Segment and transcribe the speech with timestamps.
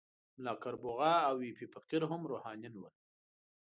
[0.37, 2.93] ملا کربوغه او ایپی فقیر هم روحانیون ول.